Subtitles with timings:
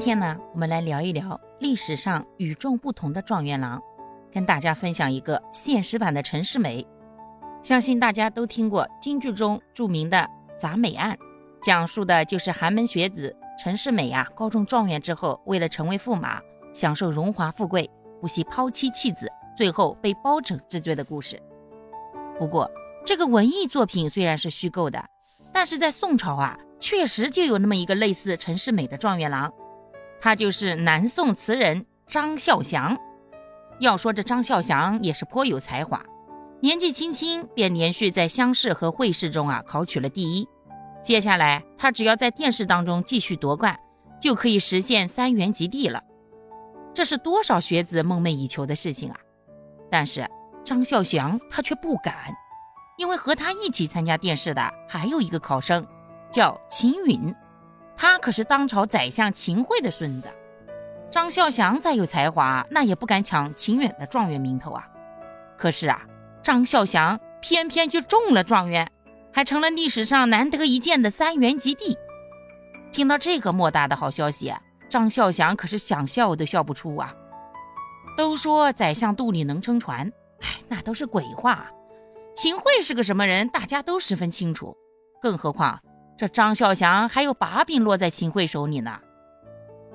[0.00, 3.78] 今天呢，我们来聊一聊历史上与众不同的状元郎，
[4.32, 6.86] 跟大家分享一个现实版的陈世美。
[7.62, 10.26] 相信大家都听过京剧中著名的
[10.58, 11.14] 《铡美案》，
[11.62, 16.40] 讲述的就是寒门学子陈世美呀，高中状元之后，为了成为驸马，
[16.72, 17.88] 享受荣华富贵，
[18.22, 21.38] 不惜抛妻弃子，最后被包拯治罪的故事。
[22.38, 22.70] 不过，
[23.04, 25.04] 这个文艺作品虽然是虚构的，
[25.52, 29.52] 但是在宋朝啊，确实就有那么一个类似陈世美的状元郎。
[30.20, 32.96] 他就是南宋词人张孝祥。
[33.78, 36.04] 要说这张孝祥也是颇有才华，
[36.60, 40.46] 年纪轻轻便连续在乡试和会试中啊考取了第一。
[41.02, 43.78] 接下来他只要在殿试当中继续夺冠，
[44.20, 46.02] 就可以实现三元及第了。
[46.92, 49.16] 这是多少学子梦寐以求的事情啊！
[49.90, 50.28] 但是
[50.62, 52.14] 张孝祥他却不敢，
[52.98, 55.86] 因为和他一起参加殿试的还有一个考生，
[56.30, 57.34] 叫秦允。
[58.00, 60.28] 他可是当朝宰相秦桧的孙子，
[61.10, 64.88] 张孝祥再有才华，那也不敢抢秦远的状元名头啊。
[65.58, 66.00] 可是啊，
[66.42, 68.90] 张孝祥偏偏就中了状元，
[69.30, 71.94] 还成了历史上难得一见的三元及第。
[72.90, 74.50] 听到这个莫大的好消息，
[74.88, 77.14] 张孝祥可是想笑都笑不出啊。
[78.16, 81.70] 都说宰相肚里能撑船，哎，那都是鬼话。
[82.34, 84.74] 秦桧是个什么人，大家都十分清楚，
[85.20, 85.78] 更何况。
[86.20, 89.00] 这张孝祥还有把柄落在秦桧手里呢。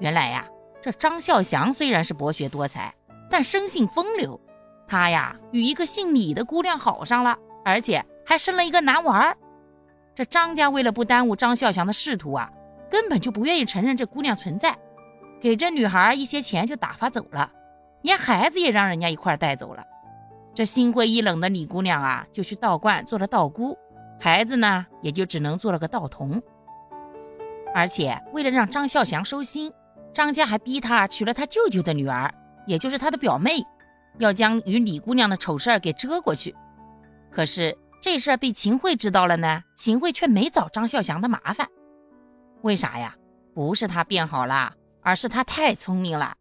[0.00, 0.46] 原来呀，
[0.82, 2.94] 这张孝祥虽然是博学多才，
[3.30, 4.38] 但生性风流。
[4.86, 9.34] 他呀与一个姓李的姑娘好上了，而且还生了一个男娃儿。
[10.14, 12.50] 这张家为了不耽误张孝祥的仕途啊，
[12.90, 14.76] 根本就不愿意承认这姑娘存在，
[15.40, 17.50] 给这女孩一些钱就打发走了，
[18.02, 19.82] 连孩子也让人家一块带走了。
[20.52, 23.78] 这心灰意冷的李姑娘啊，就去道观做了道姑。
[24.20, 26.40] 孩子呢，也就只能做了个道童。
[27.74, 29.72] 而且为了让张孝祥收心，
[30.12, 32.32] 张家还逼他娶了他舅舅的女儿，
[32.66, 33.62] 也就是他的表妹，
[34.18, 36.54] 要将与李姑娘的丑事儿给遮过去。
[37.30, 41.66] 可是这事儿被秦桧知道了呢，秦桧却没找张孝祥的麻烦。
[42.62, 43.16] 为啥呀？
[43.54, 46.34] 不是他变好了，而是他太聪明了。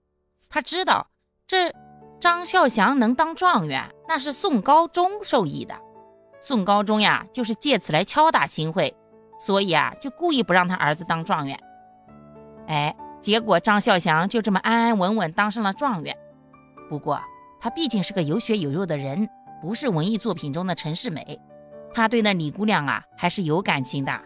[0.49, 1.07] 他知道
[1.47, 1.73] 这
[2.19, 5.75] 张孝祥能当状元，那是宋高宗授意的。
[6.41, 8.95] 宋高宗呀，就是借此来敲打秦桧，
[9.37, 11.59] 所以啊，就故意不让他儿子当状元。
[12.67, 16.15] 哎，结果张孝祥就这么安安稳稳当上了状元。
[16.89, 17.19] 不过
[17.59, 19.27] 他毕竟是个有血有肉的人，
[19.61, 21.39] 不是文艺作品中的陈世美。
[21.93, 24.21] 他对那李姑娘啊，还是有感情的。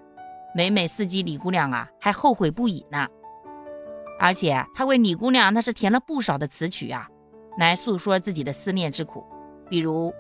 [0.54, 3.08] 每每思及李姑娘啊，还后悔不已呢。
[4.20, 7.08] 而且他为李姑娘那是填了不少的词曲啊，
[7.58, 9.26] 来诉说自己的思念之苦，
[9.68, 10.14] 比如。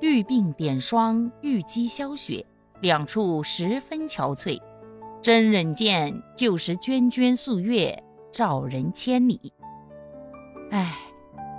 [0.00, 2.44] 绿鬓点霜，玉肌消雪，
[2.80, 4.58] 两处十分憔悴。
[5.20, 8.02] 真人见，旧时涓涓素月，
[8.32, 9.52] 照人千里。
[10.70, 10.96] 唉，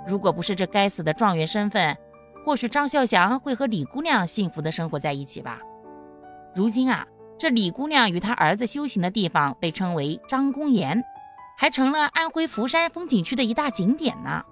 [0.08, 1.96] 如果不是这该死的状元身份，
[2.44, 5.60] 或许张孝祥会和李姑娘幸福的生活在一起吧。
[6.52, 7.06] 如今啊，
[7.38, 11.00] 这李姑娘与她儿子修行的地方被称为张公岩，
[11.56, 14.44] 还成了安徽福山风景区的一大景点呢。